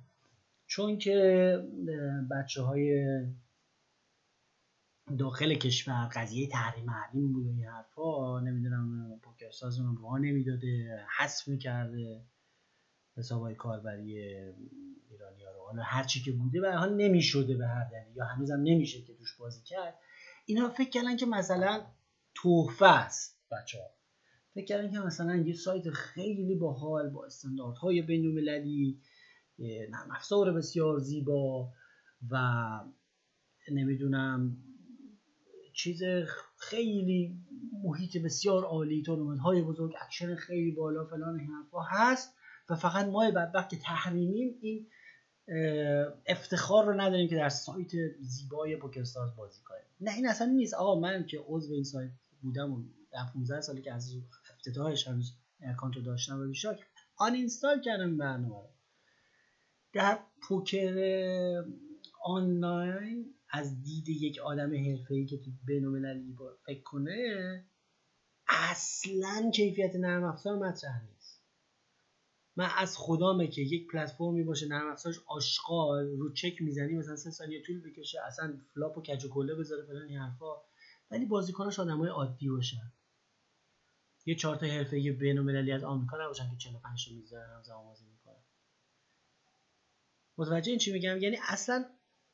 [0.68, 1.14] چون که
[2.32, 3.08] بچه های
[5.18, 12.22] داخل کشور قضیه تحریم حریم بود این حرفا نمی‌دونم پوکرساز اون رو نمی‌داده حذف می‌کرده
[13.18, 14.36] حساب های کاربری
[15.18, 15.60] ایرانی ها رو.
[15.60, 19.38] حالا هرچی که بوده به حال نمی‌شده به هر دلیل یا هنوزم نمیشه که توش
[19.38, 20.00] بازی کرد.
[20.46, 21.86] اینا فکر کردن که مثلا
[22.36, 23.40] تحفه است.
[23.52, 23.90] بچه ها
[24.54, 29.02] فکر کردن که مثلا یه سایت خیلی باحال با استانداردهای بین المللی
[29.90, 31.74] نرم افزار بسیار زیبا
[32.32, 32.38] و
[33.72, 34.58] نمی‌دونم
[35.74, 36.04] چیز
[36.58, 37.38] خیلی
[37.84, 42.34] محیط بسیار عالی تورنمنت های بزرگ اکشن خیلی بالا فلان حرفا هست.
[42.70, 44.88] و فقط ما بدبخت که تحریمیم این
[46.28, 49.82] افتخار رو نداریم که در سایت زیبای پوکرستارز بازی کنیم.
[50.02, 50.74] نه این اصلا نیست.
[50.74, 54.14] آقا من که عضو این سایت بودم و در 15 سالی که از
[54.54, 56.80] افتتاحش هنوز اکانت رو داشتم و بیشتر
[57.18, 58.70] آن اینستال کردم برنامه رو.
[59.94, 61.64] در پوکر
[62.26, 67.66] آنلاین از دید یک آدم حرفه‌ای که تو بین‌المللی فکر کنه
[68.50, 71.17] اصلا کیفیت نرم افزار مطرح نیست
[72.58, 77.32] من از خدامه که یک پلتفرمی باشه نرم افزارش آشغال رو چک می‌زنی مثلا سه
[77.32, 80.56] ثانیه طول بکشه اصلا flop و کج و کله بذاره فلان این حرفا.
[81.12, 82.92] ولی بازیکناش آدمای عادی باشن.
[84.26, 88.44] یه چهار تا حرفه‌ای بین‌المللی از آمریکا نباشن که 45 تا میز همزمان بازی می‌کنن.
[90.38, 91.86] متوجه این چی میگم؟ یعنی اصلا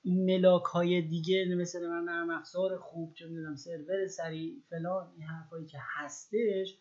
[0.05, 5.65] ملاک های دیگه مثل من نرم افزار خوب چه می‌دونم سرور سریع فلان این حرفایی
[5.65, 6.77] که هستش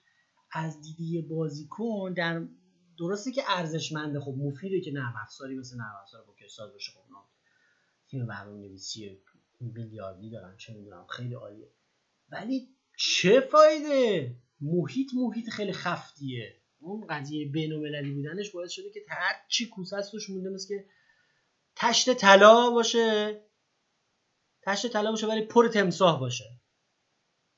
[0.52, 2.46] از دیدی بازیکن در
[2.98, 4.20] درسته که ارزشمنده.
[4.20, 6.92] خب مفیده که نرم افزاری مثل نرم افزار پوکرساز باشه.
[6.92, 7.24] خب اونا
[8.08, 9.18] تیم برنامه نویسی
[9.60, 11.68] میلیاردی دارن چه می‌دونم خیلی عالیه.
[12.28, 16.56] ولی چه فایده؟ محیط محیط خیلی خفتیه.
[16.80, 20.84] اون قضیه بین بودنش باعث شده که هر چی کوسه توش مونده مثل که
[21.76, 23.40] تشت طلا باشه.
[24.62, 26.44] تشت طلا باشه ولی پر تمساه باشه.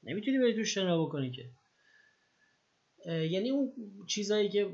[0.03, 1.51] نمی‌تونی بری توش شنا بکنی که.
[3.07, 3.73] یعنی اون
[4.07, 4.65] چیزایی که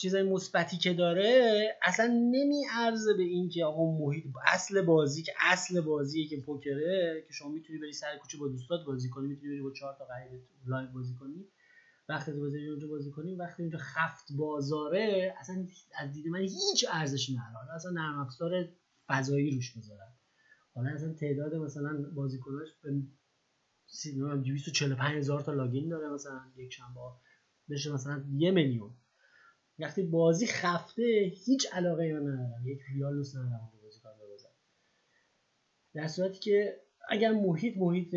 [0.00, 5.80] چیزای مثبتی که داره اصلا نمیارزه به این که آقا محیط اصل بازی که اصل
[5.80, 9.62] بازیه که پوکره که شما می‌تونی بری سر کوچه با دوستات بازی کنی می‌تونی بری
[9.62, 11.46] با چهار تا غریبه live بازی کنی.
[12.08, 15.66] وقتی بازی اونجا بازی کنی وقتی اونجا خفت بازاره اصلا
[15.98, 17.74] از دید من هیچ ارزشی نداره.
[17.74, 18.68] اصلا نرم افزار
[19.08, 20.12] فضایی روش می‌ذارن.
[20.74, 23.02] حالا اصلا تعداد مثلا بازیکناش به
[24.44, 27.00] 245 هزار تا login داره مثلا یک شنبه
[27.70, 28.90] بشه مثلا یه میلیون.
[29.78, 32.66] وقتی بازی خفته هیچ علاقه من ندارم.
[32.66, 34.50] یک ریال دوست ندارم بازی کار بزنم
[35.94, 38.14] در صورتی که اگر محیط محیط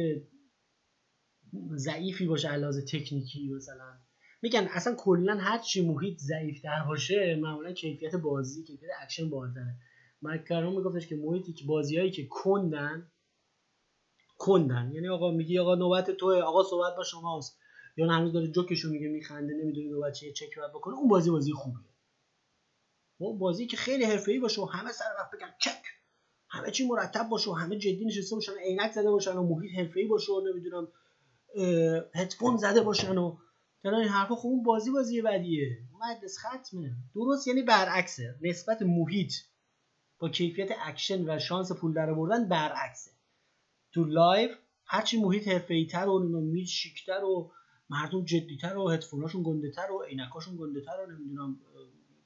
[1.76, 3.98] ضعیفی باشه از لحاظ تکنیکی مثلا.
[4.42, 9.76] میگن اصلا کلا هر چی محیط ضعیف تر باشه معمولا کیفیت بازی کیفیت اکشن بالاتره.
[10.22, 13.12] مایک کارون میگفتش که محیطی که بازیایی که کندن
[14.38, 14.92] کندن.
[14.92, 17.60] یعنی آقا میگی آقا نوبت توه آقا صحبت با شماست.
[17.98, 21.54] یا هنوز داره جوکشو میگه میخنده نمی‌دونه دو بچه چک باید بکنه اون بازی بازی
[21.54, 21.88] خوبیه.
[23.18, 25.82] اون بازی که خیلی حرفه‌ای باشه و همه سر وقت بگن چک.
[26.50, 30.08] همه چی مرتب باشه و همه جدی نشسته باشن عینک زده باشن و محیط حرفه‌ای
[30.08, 30.88] باشه و نمی‌دونم
[32.16, 33.38] هدفون زده باشن و
[33.84, 34.36] تمام این حرفا.
[34.36, 35.78] خب اون بازی بازی بدیه.
[36.00, 36.96] مدرس ختمه.
[37.16, 38.36] درست یعنی برعکسه.
[38.42, 39.34] نسبت محیط
[40.20, 43.12] با کیفیت اکشن و شانس پول در آوردن برعکسه.
[43.94, 44.50] تو live
[44.86, 47.52] هرچی محیط حرفه‌ای تر و میز شیکتر و
[47.90, 51.60] مردم جدیتر و هدفوناشون گنده تر و عینکاشون گنده تر و نمی‌دونم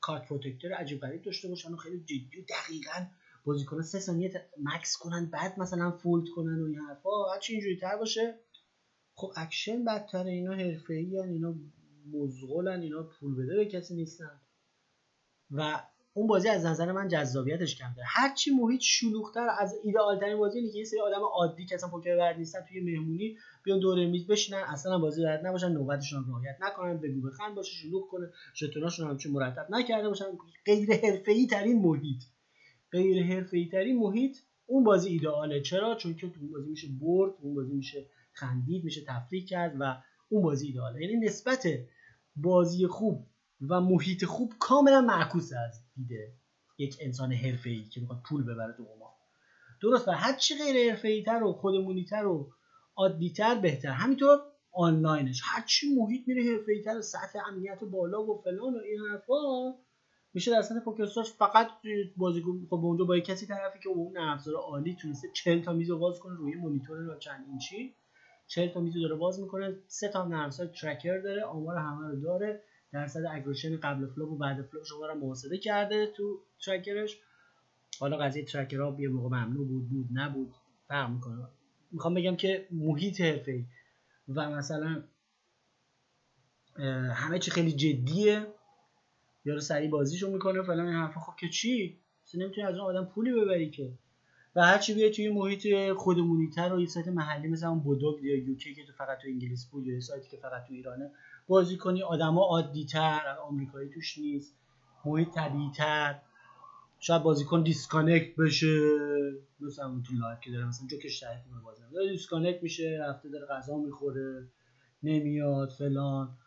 [0.02, 3.06] card protector عجیب غریب داشته باشن و خیلی جدی و دقیقا
[3.44, 7.98] بازیکن سه ثانیه مکث کنن بعد مثلا fold کنن و این حرفا هرچی اینجوری تر
[7.98, 8.36] باشه.
[9.16, 11.56] خب اکشن بدتر اینا حرفه‌ای اینا
[12.14, 14.42] مزغولن اینا پول بده به کسی نیستن.
[15.52, 15.82] و
[16.14, 18.08] اون بازی از نظر من جذابیتش کم داره.
[18.10, 21.90] هرچی محیط شلوغتر از ایدئال ترین بازی اینه که یه سری آدم عادی که اصلا
[21.90, 26.32] پوکر بلد نیستن توی مهمونی بیان دور میز بشینن اصلا بازی بلد نباشن نوبتشون رو
[26.32, 30.26] رعایت نکنن بگو بخند باشه شلوغ کنه شتوناشون هم چون مرتب نکرده باشن.
[30.66, 32.24] غیر حرفه‌ای ترین محیط.
[32.92, 35.62] غیر حرفه‌ای ترین محیط اون بازی ایدئاله.
[35.62, 39.98] چرا؟ چون که اون بازی میشه برد اون بازی میشه خندید میشه تفریح کرد و
[40.30, 41.02] اون بازی ایدئاله.
[41.02, 41.68] یعنی نسبت
[42.36, 43.28] بازی خوب
[43.70, 46.34] و محیط خوب کاملا معکوس از دیده
[46.78, 49.12] یک انسان حرفه‌ای که می‌خواد پول ببره تو قمار.
[49.82, 52.52] درست و هر چی غیر حرفه‌ای تر و خودمونیتر و
[52.96, 53.90] عادیتر بهتر.
[53.90, 54.40] همینطور
[54.74, 55.42] آنلاینش.
[55.46, 59.74] هر چی محیط میره حرفه‌ای تر و سطح امنیت بالا و فلان و این حرفا
[60.34, 61.68] میشه در سطح پوکرستارز فقط
[62.18, 66.20] بازیکن خب اونجا با کسی طرفی که اون افزار عالی تونسته 40 تا میز باز
[66.20, 67.96] کنه روی مانیتور رو چند اینچی.
[68.48, 70.50] 40 تا میز داره باز می‌کنه سه تا نرم
[70.82, 75.16] tracker داره آمار همه رو داره درصد aggression قبل flop و بعد flop شما رو
[75.16, 77.18] محاسبه کرده تو tracker ش
[78.00, 80.54] حالا قضیه tracker یه موقع ممنوع بود بود نبود
[80.88, 81.48] فرق می‌کنه.
[81.92, 83.66] می‌خوام بگم که محیط حرفه
[84.28, 85.04] و مثلا
[87.14, 88.48] همه چی خیلی جدیه.
[89.46, 91.20] یارو سریع بازیشو می‌کنه فلان این حرفا.
[91.20, 93.92] خب که چی؟ اصلا نمی‌تونی از اون آدم پولی ببری که.
[94.56, 98.38] و هر چی بیای توی محیط خودمونیتر و یه سایت محلی مثل اون بودوگ یا
[98.38, 101.12] یوکی که تو فقط تو انگلیس بود یا سایتی که فقط تو ایرانه
[101.48, 104.56] بازی کنی آدما عادی تر آمریکایی توش نیست
[105.06, 106.20] محیط طبیعی تر
[107.04, 108.80] شاید بازیکن دیسکانکت بشه.
[109.60, 113.46] مثلا اون تو لایو که داره مثلا جوکش شاید بازی داره دیسکانکت میشه رفته داره
[113.46, 114.48] غذا می‌خوره
[115.04, 116.38] نمیاد فلان.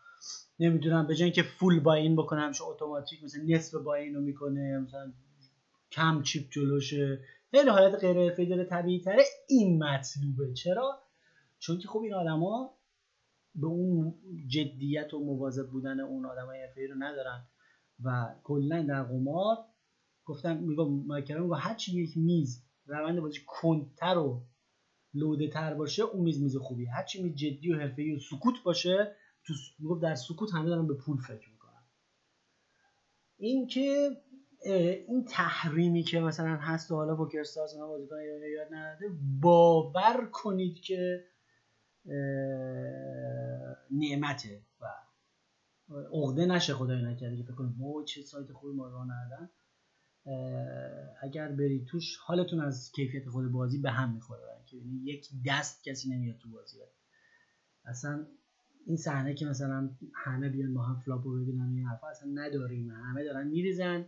[0.60, 5.12] نمی‌دونم به اینکه فول با این بکنه همیشه اتوماتیک مثلا نصف با اینو می‌کنه مثلا
[5.90, 7.20] کم چیپ جلوشه.
[7.50, 10.52] خیلی حالت غیر حرفه‌ای داره طبیعی تره این مطلوبه.
[10.52, 10.98] چرا؟
[11.58, 12.74] چون که خب این آدما
[13.54, 14.14] به اون
[14.48, 17.46] جدیت و مواظب بودن اون آدمای حرفه‌ای رو ندارن
[18.04, 19.56] و کلا در قمار
[20.24, 24.46] گفتم میگم مایکرون و هر چی یک میز روند بازی کنتر و
[25.14, 26.90] لوده تر باشه اون میز میز خوبیه.
[26.90, 30.86] هر چی میز جدی و حرفه‌ای و سکوت باشه تو می‌گفت در سکوت همه دارن
[30.86, 31.82] به پول فکر می‌کنن.
[33.36, 34.16] اینکه
[35.08, 39.06] این تحریمی که مثلا هست و حالا پوکرستارز اونا بازیکن ایرانی یاد نداده
[39.40, 41.24] باور کنید که
[43.90, 44.86] نعمته و
[46.12, 49.50] عقده نشه خدای نکرده که فکر کنید چه سایت خوبی ما راه ندادن.
[51.22, 54.62] اگر برید توش حالتون از کیفیت خود بازی به هم می‌خوره.
[54.66, 56.78] که یک دست کسی نمیاد تو بازی.
[57.84, 58.26] اصلا
[58.86, 62.90] این صحنه که مثلا همه بیان با هم flop و ببینن این حرفا اصلا نداریم.
[62.90, 64.06] همه دارن میریزن.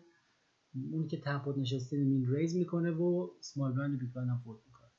[0.93, 4.61] اون که تپوت نشسته min raise می‌کنه و small blind و big blind هم fold
[4.67, 4.91] می‌کنه.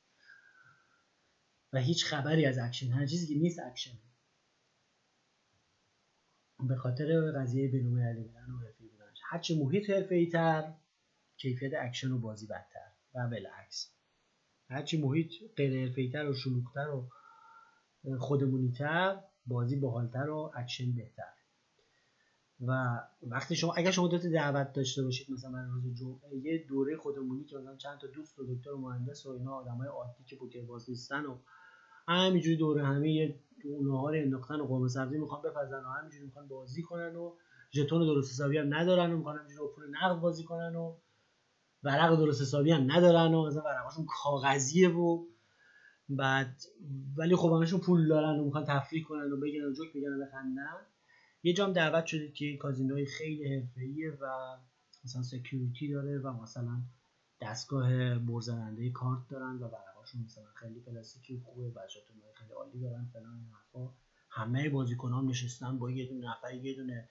[1.73, 3.97] و هیچ خبری از اکشن هر چیزی که نیست اکشن.
[6.67, 9.17] به خاطر قضیه بین‌المللی بودن و حرفه‌ای بودنش.
[9.29, 10.73] هرچه محیط حرفه‌ای تر
[11.37, 13.93] کیفیت اکشن و بازی بدتر و بالعکس.
[14.69, 17.09] هرچی محیط غیر و شلوغتر و
[18.19, 21.37] خودمونیتر بازی باحالتر و اکشن بهتر.
[22.61, 27.43] و وقتی شما اگر شما دو دعوت داشته باشید مثلا روز جمعه یه دوره خودمونی
[27.43, 30.65] که مثلا چند تا دوست و دکتر و مهندس و اینا آدمای عادی که پوکر
[30.65, 31.37] باز نیستن و
[32.07, 33.39] همینجوری دوره همه یه
[33.81, 37.35] نهار انداختن و قرمه سبزی می‌خوان بپزن و همینجوری می‌خوان بازی کنن و
[37.71, 40.97] ژتون درست حسابی هم ندارن و می‌خوان همینجوری پول نقد بازی کنن و
[41.83, 45.25] ورق درست حسابی هم ندارن و مثلا ورقاشون کاغذیه و
[46.09, 46.61] بعد
[47.17, 50.25] ولی خب همشون پول دارن و می‌خوان تفریح کنن و بگن و جوک بگن و
[50.25, 50.85] بخندن.
[51.43, 54.57] یه جام دعوت شدید که کازینوی خیلی حرفه‌ایه و
[55.05, 56.81] مثلا security داره و مثلا
[57.41, 63.09] دستگاه برزننده کارت دارن و ورقاشون مثلا خیلی پلاستیکی خوبه و ژتون خیلی عالی دارن
[63.13, 63.93] فلان این حرفا.
[64.29, 67.09] همه بازیکنان نشستن با یه دونه نفر یه دونه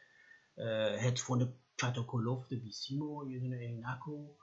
[0.98, 4.34] هدفون گت و کلفت بیسیم و یه دونه عینک و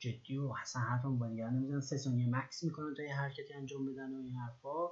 [0.00, 3.92] جدی و اصلا حرفم با دیگه نمی‌زنن سه ثانیه مکس می‌کنن تا یه حرکتی انجام
[3.92, 4.88] بدن و این حرفا.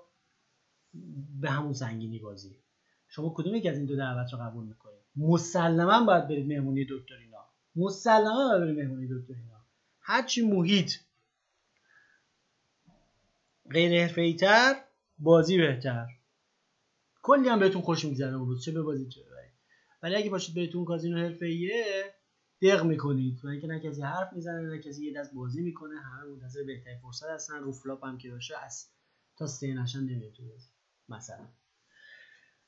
[1.41, 2.57] به همون سنگینی بازی.
[3.09, 7.15] شما کدوم یکی از این دو دعوت رو قبول می‌کنید؟ مسلما باید برید مهمونی دکتر
[7.15, 7.45] اینا.
[7.77, 9.65] مسلما باید برید مهمونی دکتر اینا.
[10.01, 10.93] هرچی محیط.
[13.71, 14.75] غیر تر
[15.19, 16.07] بازی بهتر.
[17.23, 18.35] کلی هم بهتون خوش میگذره.
[18.35, 19.21] اون چه به بازی چه
[20.03, 22.15] ولی اگه باشید بهتون کازینو حرفه‌ایه
[22.63, 23.45] دق می‌کنید.
[23.45, 26.99] و اینکه نه کسی حرف می‌زنه نه کسی یه دست بازی می‌کنه همه منتظر بهترین
[26.99, 27.61] فرصت هستن.
[27.61, 28.87] رو flop هم که باشه از
[29.37, 30.33] تا سه نشن نمیاد
[31.09, 31.49] مثلا.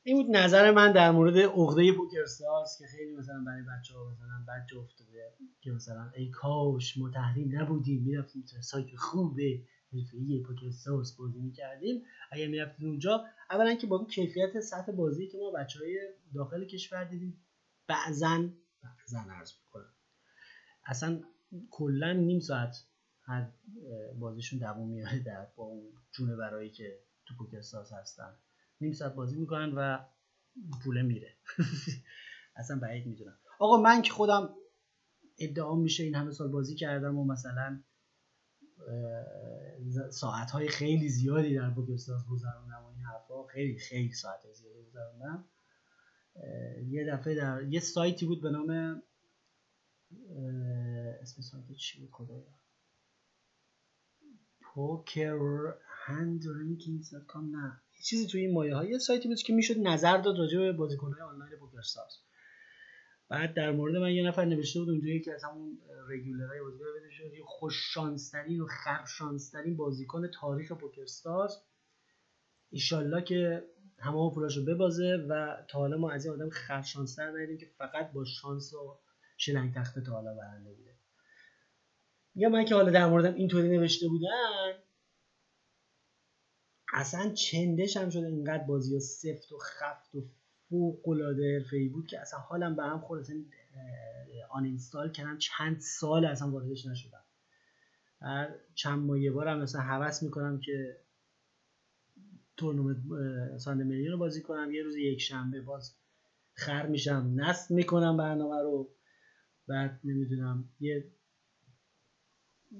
[0.02, 4.44] این بود نظر من در مورد عقده PokerStars که خیلی مثلا برای بچه ها مثلا
[4.48, 11.16] بد افتاده که مثلا ای کاش ما تحریم نبودیم می‌رفتیم تو سایت خوبه حرفه‌ای PokerStars
[11.16, 12.02] بازی می‌کردیم.
[12.32, 15.98] اگر می‌رفتیم اونجا اولا که با کیفیت سطح بازی که ما بچه های
[16.34, 17.40] داخل کشور دیدیم
[17.86, 18.48] بعضا
[18.82, 19.92] بعضا عرض می‌کنم.
[20.84, 21.20] اصلا
[21.70, 22.76] کلا نیم ساعت
[23.22, 23.52] هر
[24.18, 28.36] بازیشون دووم میاره در با اون جونه برایی که تو پوکر استارز هستن.
[28.80, 29.98] نیم ساعت بازی می‌کنن و
[30.84, 31.34] پوله میره.
[32.56, 33.38] اصلا بعید می‌دونم.
[33.58, 34.54] آقا من که خودم
[35.38, 37.82] ادعا میشه این همه سال بازی کردم و مثلا
[40.10, 45.44] ساعت های خیلی زیادی در بوکستاز گذروندم و این حرفا خیلی خیلی ساعت زیادی گذروندم.
[46.86, 49.02] یه دفعه در یه سایتی بود به نام
[51.22, 52.60] اسم سایت چی بود؟ خدایا.
[54.60, 56.42] پوکر هند
[57.50, 61.12] نه چیزی توی این مایه های سایتی بود که می‌شد نظر داد راجع به بازیکن
[61.12, 62.12] های آنلاین پوکرستارز
[63.28, 67.34] بعد در مورد من یه نفر نوشته بود اونجا یکی از همون رگولرهای بازیکن شد
[67.34, 71.56] یه خوش شانسترین و خر شانسترین بازیکن تاریخ پوکرستارز
[72.70, 73.64] ایشالله که
[74.00, 78.12] همه پولاشو ببازه و تا حالا ما از این آدم خر شانستر ندیدیم که فقط
[78.12, 78.98] با شانس و
[79.36, 80.90] شلنگ تخته تا حالا برنده بوده.
[82.34, 84.72] یا من که حالا در موردم اینطوری نوشته بودن
[86.94, 90.22] اصلا چندش هم شده اینقدر بازی ها سفت و خفت و
[90.70, 93.36] فوق العاده ای بود که اصلا حالم به هم خورد اصلا
[94.50, 95.38] آن اینستال کردم.
[95.38, 97.24] چند سال اصلا واردش نشدم.
[98.20, 100.96] هر چند ماه یه بار هم مثلا حوس می‌کنم که
[102.60, 102.96] تورنمنت
[103.58, 104.70] ساند میلیون رو بازی کنم.
[104.72, 105.96] یه روز یک شنبه باز
[106.52, 108.90] خر میشم نصب می‌کنم برنامه رو.
[109.68, 111.12] بعد نمی‌دونم یه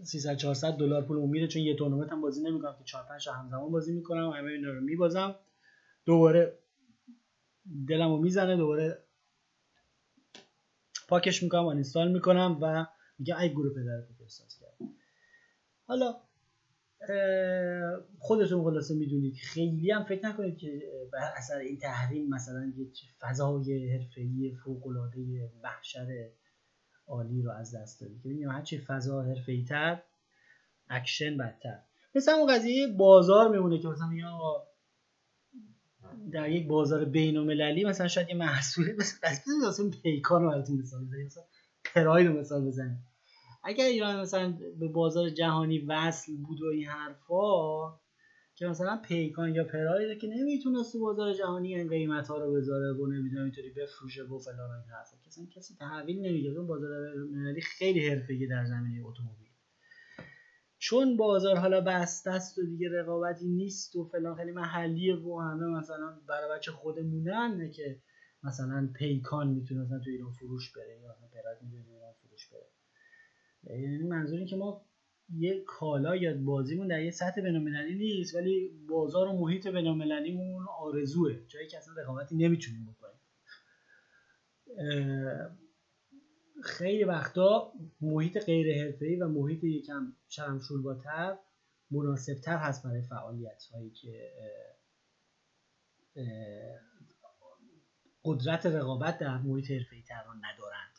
[0.02, 3.70] 300 400 دلار پول میره چون یه تورنمنت هم بازی نمی‌کنم که 4 5 همزمان
[3.70, 4.30] بازی می‌کنم.
[4.30, 5.34] همه اینا رو میبازم.
[6.07, 6.59] دوباره
[7.88, 9.04] دلمو می‌زنه دوباره
[11.09, 12.86] پاکش می‌کنم و اینستال می‌کنم و
[13.18, 14.90] میگه ای گروه پدر تو احساس کرد
[15.84, 16.14] حالا
[18.18, 19.34] خودتون خلاصه می‌دونید.
[19.34, 20.82] خیلی هم فکر نکنید که
[21.12, 22.86] بر اثر این تحریم مثلا یه
[23.20, 26.30] فضای حرفه‌ای فوق العاده محشر
[27.07, 30.03] عالی رو از دست دادی که ببینیم هرچی فضا حرفه‌ای تر
[30.88, 31.78] اکشن بدتر.
[32.14, 34.66] مثل اون قضیه بازار میمونه که مثلا یا
[36.32, 41.26] در یک بازار بین المللی مثلا شاید یه محصولی مثلا پیکان رو براتون مثال بزنیم.
[41.26, 41.42] مثلا
[41.94, 43.07] پراید رو مثال بزنیم.
[43.62, 48.00] اگر ایران مثلا به بازار جهانی وصل بود و این حرفا
[48.54, 52.92] که مثلا پیکان یا پراید که نمی‌تونست تو بازار جهانی این قیمت ها رو بذاره
[52.92, 55.16] و نمی‌دونم اینطوری بفروشه و فلان این حرفا.
[55.26, 59.48] کسی کسی تحویل نمیگه اون بازار ملی خیلی حرفه‌ای در زمینه اتومبیل.
[60.78, 65.66] چون بازار حالا بسته است و دیگه رقابتی نیست و فلان خیلی محلیه و همه
[65.66, 68.02] مثلا برای بچه خودمونن که
[68.42, 71.99] مثلا پیکان می‌تونه مثلا تو ایران فروش بره یا پراید می‌تونه
[73.64, 74.86] یعنی منظور این که ما
[75.36, 81.46] یه کالا یا بازیمون در یه سطح بینالمللی نیست ولی بازار و محیط بینالمللیمون آرزوه.
[81.48, 83.20] جایی که اصلا رقابتی نمی‌تونیم بکنیم.
[86.62, 91.38] خیلی وقتا محیط غیر حرفه‌ای و محیط یکم شرمشورباتر
[91.90, 94.32] مناسبتر هست برای فعالیت هایی که
[98.24, 100.89] قدرت رقابت در محیط حرفه‌ای تر ندارند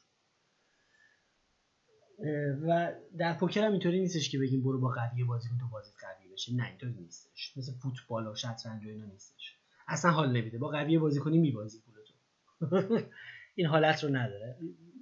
[2.68, 5.92] و در پوکر هم اینطوری نیستش که بگیم برو با قوی بازی کن تو بازی
[6.00, 6.56] قوی بشه.
[6.56, 7.58] نه اینطوری نیستش.
[7.58, 9.56] مثل فوتبال و شطرنج و اینا نیستش.
[9.88, 10.58] اصلا حال نمیده.
[10.58, 12.14] با قوی بازی کنی میبازی پولتو.
[13.56, 14.58] این حالت رو نداره.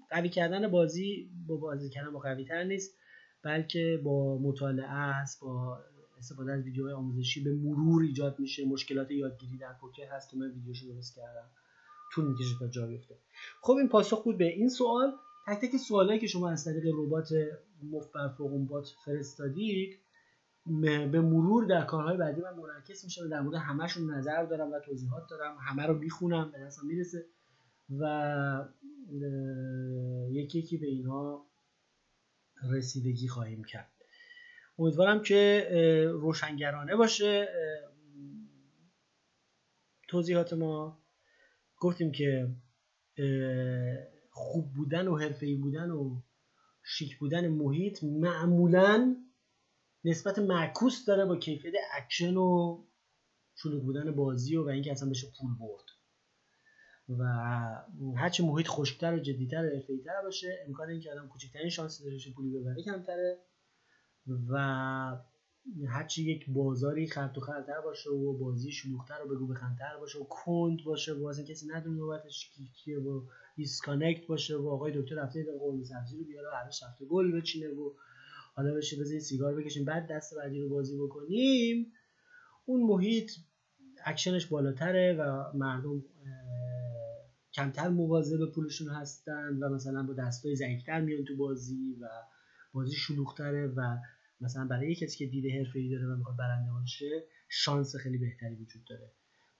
[0.09, 2.97] قوی کردن بازی با بازی کردن با قوی تر نیست
[3.43, 5.80] بلکه با مطالعه است با
[6.17, 8.65] استفاده از ویدیوهای آموزشی به مرور ایجاد میشه.
[8.65, 11.49] مشکلات یادگیری در پوکر هست که من ویدیوشو درست کردم.
[12.13, 13.15] طول می‌کشه تا جا بیفته.
[13.61, 15.13] خب این پاسخ بود به این سوال.
[15.48, 17.30] تک تک سوالایی که شما از طریق ربات
[17.84, 18.28] مفت بر
[18.70, 20.00] بات فرستادید
[21.12, 24.80] به مرور در کارهای بعدی من منعکس میشه و در مورد همشون نظر دارم و
[24.80, 27.26] توضیحات دارم همه رو می‌خونم به دستم می‌رسه
[28.00, 28.66] و
[30.32, 31.46] یکی یکی به اینها
[32.72, 33.92] رسیدگی خواهیم کرد.
[34.80, 35.68] امیدوارم که
[36.12, 37.48] روشنگرانه باشه.
[40.08, 41.00] توضیحات ما
[41.78, 42.50] گفتیم که
[44.30, 46.21] خوب بودن و حرفه‌ای بودن و
[46.84, 49.15] شیک بودن محیط معمولا
[50.03, 52.84] نسبت معکوس داره با کیفیت اکشن و
[53.55, 55.86] شلوغ بودن بازی و, و اینکه اصلا بشه پول برد.
[57.09, 57.23] و
[58.15, 62.59] هرچی محیط خشکتر و جدیتر و حرفه‌ای‌تر باشه امکان اینکه آدم کوچکترین شانس داره پولی
[62.59, 63.39] ببره کمتره
[64.49, 64.57] و
[65.88, 70.23] هرچی یک بازاری خر تو خرتر باشه و بازی شلوغتر و بگو بخندتر باشه و
[70.23, 73.21] کند باشه و اصلا کسی ندونه نوبتش کیه و
[73.60, 77.70] disconnect باشه و آقای دکتر رفته در قرمه سبزی رو بیاره هر هفته گل بچینه
[77.70, 77.93] و
[78.55, 79.86] حالا بشه بزنید سیگار بکشیم.
[79.86, 81.91] بعد دست بعدی رو بازی بکنیم.
[82.66, 83.32] اون محیط
[84.05, 86.03] اکشنش بالاتره و مردم
[87.53, 92.07] کمتر مواظب پولشون هستن و مثلا با دستای ضعیفتر میان تو بازی و
[92.74, 93.97] بازی شلوغتره و
[94.41, 98.84] مثلا برای کسی که دیده حرفه‌ای داره و می‌خواد برنده باشه شانس خیلی بهتری وجود
[98.89, 99.12] داره.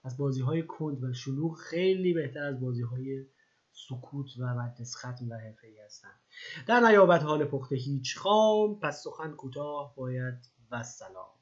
[0.04, 3.26] از بازی های کند و شلوغ خیلی بهتر از بازی های
[3.72, 6.14] سکوت و مدرس ختم و حرفه‌ای هستن.
[6.66, 11.39] در نیابت حال پخته هیچ خام پس سخن کوتاه باید و سلام.